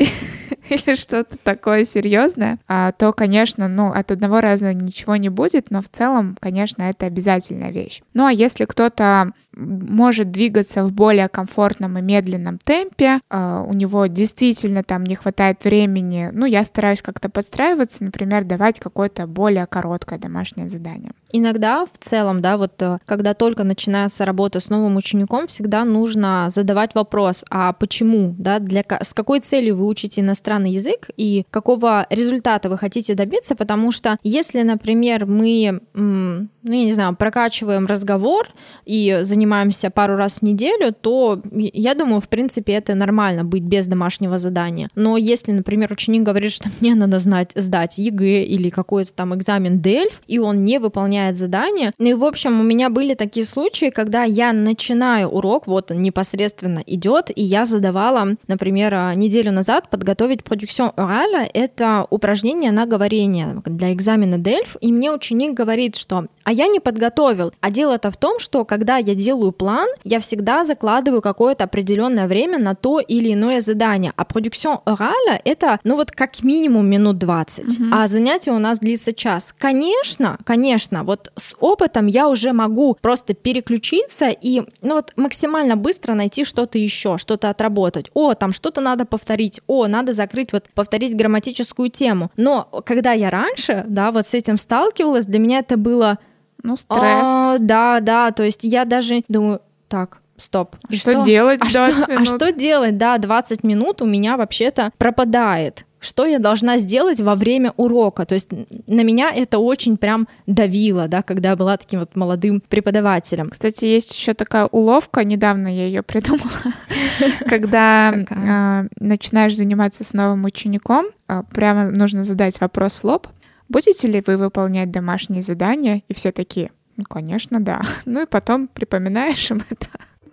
или 0.68 0.94
что-то 0.94 1.36
такое 1.38 1.84
серьезное, 1.84 2.58
а, 2.68 2.92
то, 2.92 3.12
конечно, 3.12 3.68
ну, 3.68 3.90
от 3.90 4.10
одного 4.10 4.40
раза 4.40 4.72
ничего 4.72 5.16
не 5.16 5.28
будет, 5.28 5.70
но 5.70 5.82
в 5.82 5.88
целом, 5.88 6.36
конечно, 6.40 6.82
это 6.82 7.06
обязательная 7.06 7.72
вещь. 7.72 8.02
Ну, 8.14 8.26
а 8.26 8.32
если 8.32 8.64
кто-то 8.64 9.32
может 9.54 10.30
двигаться 10.30 10.84
в 10.84 10.92
более 10.92 11.28
комфортном 11.28 11.98
и 11.98 12.02
медленном 12.02 12.58
темпе, 12.58 13.20
а, 13.28 13.62
у 13.62 13.72
него 13.72 14.06
действительно 14.06 14.82
там 14.82 15.04
не 15.04 15.14
хватает 15.14 15.64
времени, 15.64 16.30
ну, 16.32 16.46
я 16.46 16.64
стараюсь 16.64 17.02
как-то 17.02 17.28
подстраиваться, 17.28 18.04
например, 18.04 18.44
давать 18.44 18.80
какое-то 18.80 19.26
более 19.26 19.66
короткое 19.66 20.18
домашнее 20.18 20.68
задание. 20.68 21.12
Иногда 21.32 21.86
в 21.86 21.98
целом, 21.98 22.40
да, 22.40 22.56
вот 22.56 22.80
э, 22.82 22.98
когда 23.06 23.34
только 23.34 23.62
начинается 23.62 24.24
работа 24.24 24.58
с 24.58 24.68
новым 24.68 24.96
учеником, 24.96 25.46
всегда 25.46 25.84
нужно 25.84 26.48
задавать 26.50 26.94
вопрос, 26.94 27.44
а 27.50 27.72
почему, 27.72 28.34
да, 28.36 28.58
для, 28.58 28.82
с 28.82 29.14
какой 29.14 29.40
целью 29.40 29.76
вы 29.76 29.86
учите 29.86 30.22
иностранный 30.22 30.72
язык 30.72 31.08
и 31.16 31.44
какого 31.50 32.06
результата 32.10 32.68
вы 32.68 32.78
хотите 32.78 33.14
добиться, 33.14 33.54
потому 33.54 33.92
что 33.92 34.18
если, 34.24 34.62
например, 34.62 35.26
мы, 35.26 35.80
ну, 35.94 36.48
я 36.62 36.84
не 36.84 36.92
знаю, 36.92 37.14
прокачиваем 37.14 37.86
разговор 37.86 38.48
и 38.84 39.20
занимаемся 39.22 39.49
пару 39.94 40.16
раз 40.16 40.38
в 40.38 40.42
неделю, 40.42 40.94
то 40.98 41.40
я 41.52 41.94
думаю, 41.94 42.20
в 42.20 42.28
принципе, 42.28 42.72
это 42.74 42.94
нормально 42.94 43.44
быть 43.44 43.62
без 43.62 43.86
домашнего 43.86 44.38
задания. 44.38 44.88
Но 44.94 45.16
если, 45.16 45.52
например, 45.52 45.92
ученик 45.92 46.22
говорит, 46.22 46.52
что 46.52 46.68
мне 46.80 46.94
надо 46.94 47.18
знать, 47.18 47.52
сдать 47.54 47.98
ЕГЭ 47.98 48.44
или 48.44 48.70
какой-то 48.70 49.12
там 49.12 49.34
экзамен 49.34 49.80
DELF, 49.80 50.14
и 50.26 50.38
он 50.38 50.62
не 50.62 50.78
выполняет 50.78 51.36
задание, 51.36 51.92
ну 51.98 52.06
и, 52.06 52.14
в 52.14 52.24
общем, 52.24 52.60
у 52.60 52.62
меня 52.62 52.90
были 52.90 53.14
такие 53.14 53.46
случаи, 53.46 53.90
когда 53.90 54.24
я 54.24 54.52
начинаю 54.52 55.28
урок, 55.28 55.66
вот 55.66 55.90
он 55.90 56.02
непосредственно 56.02 56.82
идет, 56.86 57.30
и 57.34 57.42
я 57.42 57.64
задавала, 57.64 58.36
например, 58.46 58.94
неделю 59.16 59.52
назад 59.52 59.88
подготовить 59.90 60.44
production 60.44 60.92
орала. 60.96 61.46
Это 61.52 62.06
упражнение 62.10 62.72
на 62.72 62.86
говорение 62.86 63.62
для 63.64 63.92
экзамена 63.92 64.36
DELF. 64.36 64.78
И 64.80 64.92
мне 64.92 65.10
ученик 65.12 65.54
говорит, 65.54 65.96
что 65.96 66.26
«а 66.44 66.52
я 66.52 66.66
не 66.66 66.80
подготовил». 66.80 67.52
А 67.60 67.70
дело-то 67.70 68.10
в 68.10 68.16
том, 68.16 68.38
что 68.38 68.64
когда 68.64 68.96
я 68.96 69.14
делаю 69.14 69.29
план, 69.52 69.88
я 70.04 70.20
всегда 70.20 70.64
закладываю 70.64 71.22
какое-то 71.22 71.64
определенное 71.64 72.26
время 72.26 72.58
на 72.58 72.74
то 72.74 73.00
или 73.00 73.32
иное 73.32 73.60
задание. 73.60 74.12
А 74.16 74.24
продукцион 74.24 74.78
орала— 74.84 75.38
это, 75.44 75.78
ну 75.84 75.96
вот 75.96 76.10
как 76.10 76.42
минимум 76.42 76.86
минут 76.86 77.18
20. 77.18 77.64
Mm-hmm. 77.64 77.88
А 77.92 78.08
занятие 78.08 78.52
у 78.52 78.58
нас 78.58 78.78
длится 78.78 79.12
час. 79.12 79.54
Конечно, 79.58 80.38
конечно, 80.44 81.04
вот 81.04 81.32
с 81.36 81.54
опытом 81.60 82.06
я 82.06 82.28
уже 82.28 82.52
могу 82.52 82.96
просто 83.00 83.34
переключиться 83.34 84.28
и 84.28 84.62
ну 84.82 84.94
вот 84.94 85.12
максимально 85.16 85.76
быстро 85.76 86.14
найти 86.14 86.44
что-то 86.44 86.78
еще, 86.78 87.18
что-то 87.18 87.50
отработать. 87.50 88.10
О, 88.14 88.34
там 88.34 88.52
что-то 88.52 88.80
надо 88.80 89.04
повторить, 89.04 89.60
о, 89.66 89.86
надо 89.86 90.12
закрыть, 90.12 90.52
вот 90.52 90.68
повторить 90.74 91.16
грамматическую 91.16 91.90
тему. 91.90 92.30
Но 92.36 92.68
когда 92.84 93.12
я 93.12 93.30
раньше, 93.30 93.84
да, 93.86 94.12
вот 94.12 94.26
с 94.26 94.34
этим 94.34 94.58
сталкивалась, 94.58 95.26
для 95.26 95.38
меня 95.38 95.58
это 95.60 95.76
было... 95.76 96.18
Ну, 96.62 96.76
стресс. 96.76 97.00
А, 97.00 97.58
да, 97.58 98.00
да, 98.00 98.30
то 98.30 98.42
есть 98.42 98.64
я 98.64 98.84
даже 98.84 99.22
думаю, 99.28 99.60
так, 99.88 100.20
стоп. 100.36 100.76
А 100.88 100.92
что, 100.92 101.12
что 101.12 101.24
делать 101.24 101.60
а 101.62 101.68
20 101.68 101.72
что, 101.72 102.12
минут? 102.12 102.20
А 102.20 102.24
что 102.24 102.52
делать, 102.52 102.96
да, 102.96 103.18
20 103.18 103.64
минут 103.64 104.02
у 104.02 104.06
меня 104.06 104.36
вообще-то 104.36 104.90
пропадает 104.98 105.84
что 106.00 106.24
я 106.24 106.38
должна 106.38 106.78
сделать 106.78 107.20
во 107.20 107.36
время 107.36 107.72
урока. 107.76 108.24
То 108.24 108.34
есть 108.34 108.48
на 108.86 109.04
меня 109.04 109.30
это 109.30 109.58
очень 109.58 109.96
прям 109.96 110.26
давило, 110.46 111.08
да, 111.08 111.22
когда 111.22 111.50
я 111.50 111.56
была 111.56 111.76
таким 111.76 112.00
вот 112.00 112.16
молодым 112.16 112.62
преподавателем. 112.66 113.50
Кстати, 113.50 113.84
есть 113.84 114.16
еще 114.18 114.34
такая 114.34 114.66
уловка, 114.66 115.22
недавно 115.24 115.68
я 115.68 115.86
ее 115.86 116.02
придумала, 116.02 116.50
когда 117.46 118.14
а, 118.30 118.86
начинаешь 118.98 119.54
заниматься 119.54 120.02
с 120.02 120.14
новым 120.14 120.44
учеником, 120.46 121.06
а, 121.28 121.42
прямо 121.42 121.90
нужно 121.90 122.24
задать 122.24 122.60
вопрос 122.60 122.94
в 122.94 123.04
лоб. 123.04 123.28
Будете 123.70 124.08
ли 124.08 124.22
вы 124.26 124.36
выполнять 124.36 124.90
домашние 124.90 125.42
задания? 125.42 126.02
И 126.08 126.12
все 126.12 126.32
такие, 126.32 126.72
ну, 126.96 127.04
конечно, 127.04 127.60
да. 127.60 127.82
Ну 128.04 128.22
и 128.22 128.26
потом 128.26 128.66
припоминаешь 128.68 129.50
им 129.50 129.62
это. 129.70 129.86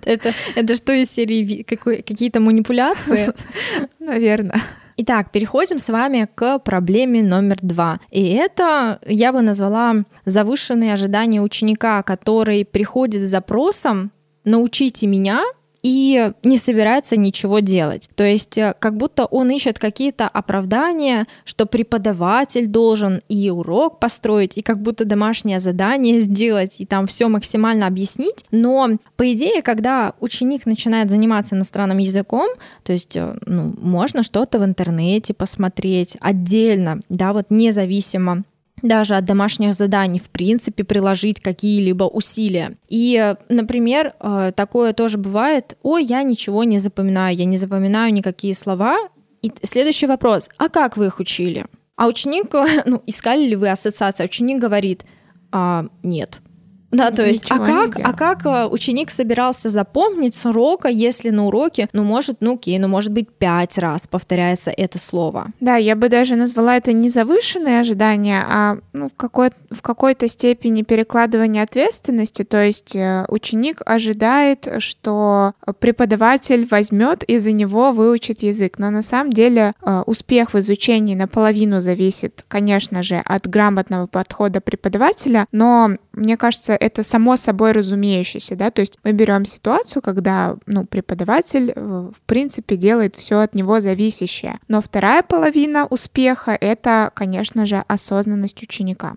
Это, 0.03 0.33
это 0.55 0.75
что 0.75 0.91
из 0.93 1.11
серии 1.11 1.63
какие-то 1.63 2.39
манипуляции? 2.39 3.31
Наверное. 3.99 4.59
Итак, 4.97 5.31
переходим 5.31 5.77
с 5.77 5.89
вами 5.89 6.27
к 6.33 6.57
проблеме 6.59 7.21
номер 7.21 7.57
два. 7.61 7.99
И 8.09 8.33
это 8.33 8.99
я 9.05 9.31
бы 9.31 9.41
назвала 9.41 9.97
завышенные 10.25 10.93
ожидания 10.93 11.39
ученика, 11.39 12.01
который 12.01 12.65
приходит 12.65 13.21
с 13.21 13.29
запросом 13.29 14.11
«научите 14.45 15.05
меня», 15.05 15.43
и 15.87 16.31
не 16.43 16.57
собирается 16.57 17.15
ничего 17.15 17.59
делать. 17.59 18.09
То 18.15 18.25
есть 18.25 18.57
э, 18.57 18.75
как 18.77 18.97
будто 18.97 19.25
он 19.25 19.49
ищет 19.51 19.79
какие-то 19.79 20.27
оправдания, 20.27 21.27
что 21.45 21.65
преподаватель 21.65 22.67
должен 22.67 23.21
и 23.29 23.49
урок 23.49 23.97
построить, 23.99 24.57
и 24.57 24.61
как 24.61 24.81
будто 24.81 25.05
домашнее 25.05 25.61
задание 25.61 26.19
сделать, 26.19 26.81
и 26.81 26.85
там 26.85 27.07
все 27.07 27.29
максимально 27.29 27.87
объяснить. 27.87 28.43
Но 28.51 28.89
по 29.15 29.31
идее, 29.31 29.61
когда 29.61 30.11
ученик 30.19 30.65
начинает 30.65 31.09
заниматься 31.09 31.55
иностранным 31.55 31.99
языком, 31.99 32.49
то 32.83 32.91
есть 32.91 33.15
э, 33.15 33.37
ну, 33.45 33.73
можно 33.79 34.23
что-то 34.23 34.59
в 34.59 34.65
интернете 34.65 35.33
посмотреть 35.33 36.17
отдельно, 36.19 36.99
да, 37.07 37.31
вот 37.31 37.45
независимо 37.49 38.43
даже 38.81 39.15
от 39.15 39.25
домашних 39.25 39.73
заданий, 39.73 40.19
в 40.19 40.29
принципе, 40.29 40.83
приложить 40.83 41.39
какие-либо 41.39 42.03
усилия. 42.03 42.77
И, 42.89 43.35
например, 43.49 44.13
э, 44.19 44.51
такое 44.55 44.93
тоже 44.93 45.17
бывает, 45.17 45.77
ой, 45.81 46.03
я 46.03 46.23
ничего 46.23 46.63
не 46.63 46.77
запоминаю, 46.79 47.35
я 47.35 47.45
не 47.45 47.57
запоминаю 47.57 48.13
никакие 48.13 48.53
слова. 48.53 48.97
И 49.41 49.51
следующий 49.63 50.07
вопрос, 50.07 50.49
а 50.57 50.69
как 50.69 50.97
вы 50.97 51.07
их 51.07 51.19
учили? 51.19 51.65
А 51.95 52.07
ученик, 52.07 52.53
ну, 52.85 53.01
искали 53.07 53.47
ли 53.47 53.55
вы 53.55 53.69
ассоциации? 53.69 54.23
А 54.23 54.25
ученик 54.25 54.59
говорит, 54.59 55.05
а, 55.51 55.85
нет. 56.03 56.41
Да, 56.91 57.11
то 57.11 57.25
есть, 57.25 57.45
а 57.49 57.59
как, 57.59 57.99
а 58.01 58.13
как 58.13 58.45
э, 58.45 58.65
ученик 58.67 59.09
собирался 59.09 59.69
запомнить 59.69 60.35
с 60.35 60.45
урока, 60.45 60.87
если 60.87 61.29
на 61.31 61.45
уроке, 61.45 61.89
ну, 61.91 62.03
может, 62.03 62.37
ну, 62.39 62.55
окей, 62.55 62.79
ну, 62.79 62.87
может 62.87 63.11
быть, 63.11 63.29
пять 63.29 63.77
раз 63.77 64.07
повторяется 64.07 64.71
это 64.71 64.97
слово? 64.97 65.47
Да, 65.59 65.75
я 65.75 65.95
бы 65.95 66.07
даже 66.07 66.35
назвала 66.35 66.77
это 66.77 66.93
не 66.93 67.09
завышенные 67.09 67.81
ожидания, 67.81 68.41
а 68.47 68.77
ну, 68.93 69.09
в, 69.09 69.17
какой, 69.17 69.51
в 69.69 69.81
какой-то 69.81 70.29
степени 70.29 70.83
перекладывание 70.83 71.63
ответственности. 71.63 72.43
То 72.43 72.63
есть 72.63 72.95
э, 72.95 73.25
ученик 73.27 73.81
ожидает, 73.85 74.67
что 74.79 75.53
преподаватель 75.79 76.65
возьмет 76.69 77.23
и 77.23 77.39
за 77.39 77.51
него 77.51 77.91
выучит 77.91 78.43
язык. 78.43 78.79
Но 78.79 78.89
на 78.91 79.03
самом 79.03 79.33
деле 79.33 79.73
э, 79.81 80.03
успех 80.05 80.53
в 80.53 80.59
изучении 80.59 81.15
наполовину 81.15 81.81
зависит, 81.81 82.45
конечно 82.47 83.03
же, 83.03 83.21
от 83.25 83.45
грамотного 83.47 84.07
подхода 84.07 84.61
преподавателя, 84.61 85.47
но 85.51 85.91
мне 86.13 86.35
кажется, 86.35 86.76
это 86.79 87.03
само 87.03 87.37
собой 87.37 87.71
разумеющееся, 87.71 88.55
да, 88.55 88.71
то 88.71 88.81
есть 88.81 88.97
мы 89.03 89.11
берем 89.11 89.45
ситуацию, 89.45 90.01
когда, 90.01 90.55
ну, 90.65 90.85
преподаватель, 90.85 91.73
э, 91.75 92.09
в 92.13 92.19
принципе, 92.25 92.75
делает 92.75 93.15
все 93.15 93.39
от 93.39 93.55
него 93.55 93.81
зависящее. 93.81 94.59
Но 94.67 94.81
вторая 94.81 95.23
половина 95.23 95.85
успеха— 95.85 96.57
это, 96.61 97.11
конечно 97.13 97.65
же, 97.65 97.83
осознанность 97.87 98.61
ученика. 98.63 99.15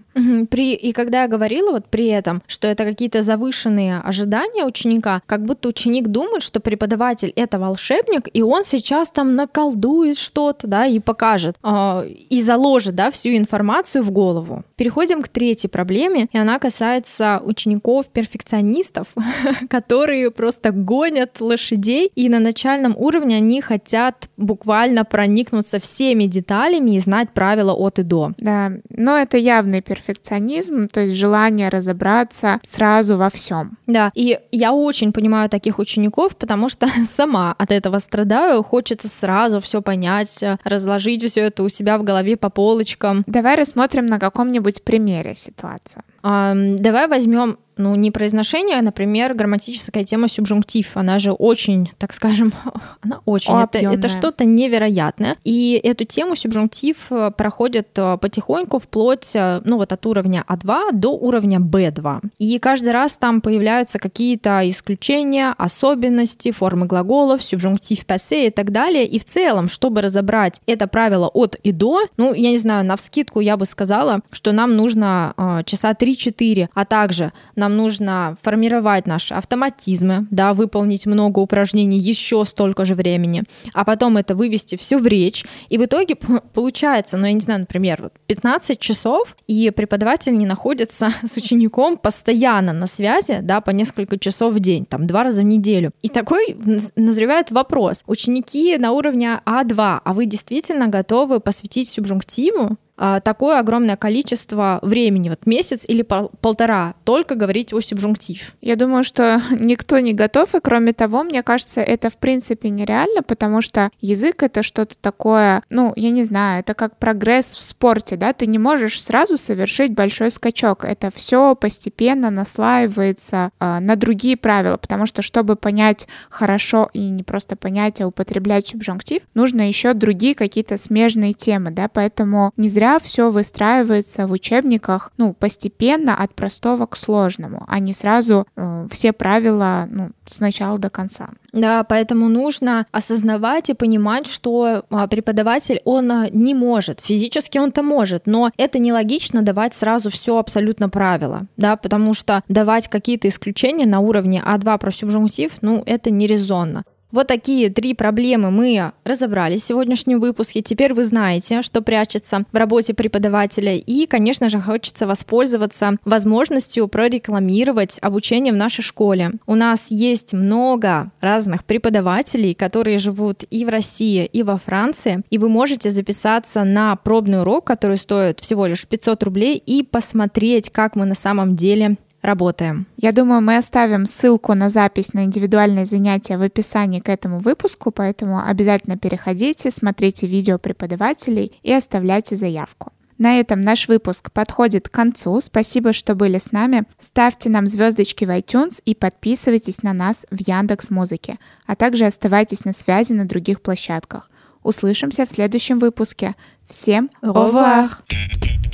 При, 0.51 0.75
и 0.75 0.93
когда 0.93 1.23
я 1.23 1.29
говорила 1.29 1.71
вот 1.71 1.87
при 1.87 2.07
этом, 2.07 2.43
что 2.47 2.69
это 2.69 2.85
какие-то 2.85 3.23
завышенные 3.23 3.99
ожидания 3.99 4.65
ученика, 4.65 5.23
как 5.27 5.45
будто 5.45 5.69
ученик 5.69 6.09
думает, 6.09 6.43
что 6.43 6.61
преподаватель— 6.61 7.33
это 7.37 7.59
волшебник, 7.59 8.29
и 8.33 8.43
он 8.43 8.65
сейчас 8.65 9.11
там 9.11 9.35
наколдует 9.35 10.17
что-то, 10.17 10.67
да, 10.67 10.87
и 10.87 10.99
покажет, 11.01 11.57
э, 11.63 12.09
и 12.09 12.43
заложит, 12.43 12.95
да, 12.95 13.11
всю 13.11 13.31
информацию 13.31 14.03
в 14.05 14.11
голову. 14.11 14.65
Переходим 14.77 15.23
к 15.23 15.29
третьей 15.29 15.71
проблеме, 15.71 16.29
и 16.33 16.39
она 16.39 16.59
касается 16.59 17.41
учеников-перфекционистов, 17.51 19.09
которые 19.69 20.31
просто 20.31 20.71
гонят 20.71 21.41
лошадей, 21.41 22.11
и 22.15 22.29
на 22.29 22.39
начальном 22.39 22.95
уровне 22.97 23.37
они 23.37 23.61
хотят 23.61 24.29
буквально 24.37 25.05
проникнуться 25.05 25.79
всеми 25.79 26.25
деталями 26.25 26.93
и 26.93 26.99
знать 26.99 27.31
правила 27.31 27.73
от 27.73 27.99
и 27.99 28.03
до. 28.03 28.33
Да, 28.39 28.73
но 28.89 29.19
это 29.19 29.37
явный 29.37 29.83
перфекционизм, 29.83 30.89
то 30.89 31.01
есть 31.01 31.15
желание 31.15 31.69
разобраться 31.69 32.61
сразу 32.63 33.17
во 33.17 33.29
всем. 33.29 33.79
Да, 33.87 34.11
и 34.15 34.39
я 34.53 34.73
очень 34.73 35.13
понимаю 35.13 35.49
таких 35.49 35.79
учеников, 35.79 36.37
потому 36.37 36.69
что 36.69 36.89
сама 37.05 37.55
от 37.59 37.71
этого 37.71 37.99
страдаю, 37.99 38.63
хочется 38.63 39.09
сразу 39.09 39.61
все 39.61 39.83
понять, 39.83 40.45
разложить 40.65 41.25
все 41.25 41.43
это 41.43 41.63
у 41.63 41.69
себя 41.69 41.99
в 41.99 42.03
голове 42.03 42.37
по 42.37 42.51
полочкам. 42.51 43.25
Давай 43.27 43.57
рассмотрим 43.57 44.07
на 44.07 44.19
каком-нибудь 44.19 44.61
каком-нибудь 44.61 44.83
примере 44.83 45.35
ситуацию. 45.35 46.03
Давай 46.23 47.09
возьмем 47.09 47.59
ну, 47.81 47.95
не 47.95 48.11
произношение, 48.11 48.79
а, 48.79 48.83
например, 48.83 49.35
грамматическая 49.35 50.05
тема 50.05 50.29
сюбжунктив. 50.29 50.97
Она 50.97 51.19
же 51.19 51.33
очень, 51.33 51.91
так 51.99 52.13
скажем, 52.13 52.53
она 53.03 53.21
очень, 53.25 53.55
это, 53.55 53.79
это 53.79 54.09
что-то 54.09 54.45
невероятное. 54.45 55.37
И 55.45 55.81
эту 55.83 56.05
тему 56.05 56.37
сюбжунктив 56.37 56.97
э, 57.11 57.31
проходит 57.37 57.89
э, 57.97 58.19
потихоньку 58.21 58.79
вплоть, 58.79 59.33
э, 59.35 59.61
ну, 59.65 59.77
вот 59.77 59.93
от 59.93 60.07
уровня 60.07 60.45
А2 60.49 60.93
до 60.93 61.11
уровня 61.11 61.59
Б2. 61.59 62.21
И 62.39 62.59
каждый 62.59 62.93
раз 62.93 63.17
там 63.17 63.41
появляются 63.41 63.99
какие-то 63.99 64.61
исключения, 64.69 65.55
особенности, 65.59 66.53
формы 66.53 66.87
глаголов, 66.87 67.43
сюбжунктив 67.43 68.05
пассе 68.07 68.49
и 68.49 68.51
так 68.51 68.71
далее. 68.71 69.07
И 69.07 69.19
в 69.19 69.25
целом, 69.25 69.69
чтобы 69.69 70.03
разобрать 70.03 70.61
это 70.67 70.87
правило 70.87 71.29
от 71.29 71.57
и 71.63 71.73
до, 71.73 72.01
ну, 72.17 72.35
я 72.35 72.51
не 72.51 72.59
знаю, 72.59 72.85
на 72.85 72.97
вскидку 72.97 73.41
я 73.41 73.57
бы 73.57 73.67
сказала, 73.67 74.21
что 74.31 74.53
нам 74.53 74.77
нужно 74.77 75.35
э, 75.37 75.63
часа 75.65 75.93
3-4, 75.93 76.69
а 76.75 76.85
также 76.85 77.33
нам 77.57 77.70
нам 77.71 77.77
нужно 77.77 78.37
формировать 78.43 79.07
наши 79.07 79.35
автоматизмы, 79.35 80.27
да, 80.31 80.55
выполнить 80.55 81.07
много 81.07 81.39
упражнений 81.39 81.99
еще 81.99 82.45
столько 82.45 82.85
же 82.85 82.95
времени, 82.95 83.45
а 83.73 83.85
потом 83.85 84.17
это 84.17 84.35
вывести 84.35 84.77
все 84.77 84.99
в 84.99 85.07
речь. 85.07 85.45
И 85.69 85.79
в 85.79 85.85
итоге 85.85 86.17
получается, 86.53 87.17
ну, 87.17 87.27
я 87.27 87.33
не 87.33 87.41
знаю, 87.41 87.61
например, 87.61 88.11
15 88.27 88.79
часов, 88.79 89.37
и 89.47 89.71
преподаватель 89.71 90.37
не 90.37 90.47
находится 90.47 91.13
с 91.25 91.37
учеником 91.37 91.97
постоянно 91.97 92.73
на 92.73 92.87
связи, 92.87 93.39
да, 93.43 93.61
по 93.61 93.71
несколько 93.71 94.19
часов 94.19 94.55
в 94.55 94.61
день, 94.61 94.85
там, 94.85 95.07
два 95.07 95.23
раза 95.23 95.43
в 95.43 95.45
неделю. 95.45 95.93
И 96.03 96.09
такой 96.09 96.57
назревает 96.97 97.51
вопрос. 97.51 98.03
Ученики 98.07 98.77
на 98.79 98.93
уровне 98.93 99.41
А2, 99.47 100.01
а 100.05 100.13
вы 100.13 100.27
действительно 100.27 100.89
готовы 100.89 101.41
посвятить 101.41 101.89
субжунктиву 101.89 102.77
такое 103.25 103.59
огромное 103.59 103.97
количество 103.97 104.79
времени, 104.83 105.31
вот 105.31 105.47
месяц 105.47 105.85
или 105.89 106.03
пол 106.03 106.31
полтора, 106.41 106.95
только 107.05 107.35
говорить 107.35 107.73
о 107.73 107.81
субжунктив. 107.81 108.55
Я 108.61 108.77
думаю, 108.77 109.05
что 109.05 109.41
никто 109.51 109.99
не 110.01 110.13
готов, 110.13 110.55
и 110.55 110.61
кроме 110.61 110.93
того, 110.93 111.23
мне 111.23 111.43
кажется, 111.43 111.81
это 111.81 112.11
в 112.11 112.17
принципе 112.17 112.71
нереально, 112.71 113.23
потому 113.23 113.63
что 113.63 113.91
язык— 114.01 114.43
это 114.45 114.63
что-то 114.63 114.97
такое, 115.01 115.63
ну, 115.71 115.93
я 115.97 116.11
не 116.11 116.25
знаю, 116.25 116.61
это 116.61 116.75
как 116.75 116.97
прогресс 116.99 117.55
в 117.55 117.63
спорте, 117.63 118.17
да, 118.17 118.33
ты 118.33 118.47
не 118.47 118.59
можешь 118.59 119.03
сразу 119.03 119.37
совершить 119.37 119.95
большой 119.95 120.31
скачок, 120.31 120.85
это 120.85 121.11
все 121.15 121.55
постепенно 121.55 122.31
наслаивается 122.31 123.51
э, 123.61 123.79
на 123.79 123.97
другие 123.97 124.37
правила, 124.37 124.77
потому 124.77 125.07
что, 125.07 125.23
чтобы 125.23 125.57
понять 125.57 126.07
хорошо 126.29 126.91
и 126.93 127.11
не 127.11 127.23
просто 127.23 127.57
понять, 127.57 128.01
а 128.01 128.07
употреблять 128.07 128.69
субжунктив, 128.69 129.23
нужно 129.35 129.69
еще 129.69 129.95
другие 129.95 130.35
какие-то 130.35 130.77
смежные 130.77 131.33
темы, 131.33 131.71
да, 131.71 131.89
поэтому 131.89 132.53
не 132.57 132.69
зря 132.69 132.90
все 132.99 133.31
выстраивается 133.31 134.27
в 134.27 134.33
учебниках, 134.33 135.13
ну, 135.17 135.33
постепенно 135.33 136.17
от 136.17 136.35
простого 136.35 136.87
к 136.87 136.97
сложному, 136.97 137.65
а 137.69 137.79
не 137.79 137.93
сразу 137.93 138.47
э, 138.57 138.89
все 138.91 139.13
правила, 139.13 139.89
ну, 139.91 140.11
с 140.27 140.41
начала 140.41 140.79
до 140.79 140.91
конца. 140.91 141.31
Да, 141.53 141.85
поэтому 141.85 142.29
нужно 142.29 142.87
осознавать 142.93 143.71
и 143.71 143.75
понимать, 143.75 144.27
что 144.27 144.85
а, 144.91 145.07
преподаватель, 145.09 145.81
он 145.85 146.11
а, 146.13 146.29
не 146.31 146.55
может, 146.55 147.01
физически 147.01 147.59
он-то 147.59 147.83
может, 147.83 148.27
но 148.27 148.51
это 148.57 148.79
нелогично 148.79 149.43
давать 149.43 149.75
сразу 149.75 150.11
все 150.11 150.39
абсолютно 150.39 150.89
правило, 150.89 151.47
да, 151.57 151.77
потому 151.77 152.15
что 152.15 152.43
давать 152.49 152.89
какие-то 152.89 153.29
исключения 153.29 153.87
на 153.87 154.01
уровне 154.01 154.43
А2 154.47 154.79
про 154.79 154.93
субжунктив, 154.93 155.53
ну, 155.61 155.83
это 155.87 156.11
нерезонно. 156.11 156.85
Вот 157.13 157.27
такие 157.27 157.71
три 157.71 157.95
проблемы 157.95 158.51
мы 158.51 158.93
разобрали 159.05 159.57
в 159.57 159.63
сегодняшнем 159.63 160.21
выпуске. 160.21 160.63
Теперь 160.63 160.95
вы 160.95 161.05
знаете, 161.05 161.63
что 161.63 161.83
прячется 161.83 162.45
в 162.53 162.57
работе 162.57 162.95
преподавателя. 162.95 163.77
И, 163.77 164.07
конечно 164.07 164.49
же, 164.49 164.61
хочется 164.61 165.07
воспользоваться 165.07 165.97
возможностью 166.05 166.87
прорекламировать 166.87 167.99
обучение 168.01 168.53
в 168.53 168.57
нашей 168.57 168.83
школе. 168.83 169.33
У 169.47 169.57
нас 169.57 169.91
есть 169.91 170.33
много 170.33 171.11
разных 171.21 171.65
преподавателей, 171.65 172.55
которые 172.55 172.99
живут 172.99 173.43
и 173.51 173.65
в 173.65 173.69
России, 173.69 174.25
и 174.27 174.43
во 174.45 174.57
Франции. 174.57 175.23
И 175.31 175.39
вы 175.39 175.49
можете 175.49 175.91
записаться 175.91 176.63
на 176.63 176.95
пробный 176.95 177.41
урок, 177.41 177.65
который 177.67 177.97
стоит 177.97 178.39
всего 178.39 178.67
лишь 178.67 178.87
500 178.87 179.23
рублей, 179.25 179.57
и 179.57 179.83
посмотреть, 179.83 180.71
как 180.71 180.95
мы 180.95 181.07
на 181.07 181.15
самом 181.17 181.57
деле 181.57 181.97
работаем. 182.23 182.87
Я 182.97 183.13
думаю, 183.13 183.41
мы 183.41 183.57
оставим 183.57 184.07
ссылку 184.07 184.55
на 184.55 184.69
запись 184.69 185.13
на 185.13 185.25
индивидуальные 185.25 185.85
занятия 185.85 186.37
в 186.37 186.43
описании 186.43 187.01
к 187.01 187.09
этому 187.09 187.39
выпуску, 187.39 187.91
поэтому 187.91 188.45
обязательно 188.45 188.97
переходите, 188.97 189.71
смотрите 189.71 190.27
видео 190.27 190.59
преподавателей 190.59 191.53
и 191.63 191.73
оставляйте 191.73 192.37
заявку. 192.37 192.93
На 193.21 193.39
этом 193.39 193.61
наш 193.61 193.87
выпуск 193.87 194.33
подходит 194.33 194.89
к 194.89 194.93
концу. 194.93 195.43
Спасибо, 195.43 195.93
что 195.93 196.15
были 196.15 196.39
с 196.39 196.53
нами. 196.53 196.85
Ставьте 196.99 197.51
нам 197.51 197.67
звездочки 197.67 198.25
в 198.25 198.31
iTunes 198.31 198.81
и 198.87 198.95
подписывайтесь 198.95 199.83
на 199.83 199.93
нас 199.93 200.25
в 200.31 200.41
Яндекс 200.41 200.89
Музыке, 200.89 201.39
а 201.67 201.77
также 201.77 202.07
оставайтесь 202.07 202.65
на 202.65 202.73
связи 202.73 203.13
на 203.13 203.27
других 203.27 203.61
площадках. 203.61 204.31
Услышимся 204.63 205.27
в 205.27 205.31
следующем 205.31 205.79
выпуске. 205.79 206.35
Всем 206.67 207.11
au 207.23 207.35
revoir! 207.35 207.91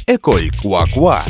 Quoi 0.07 0.51
Quoi 0.63 1.23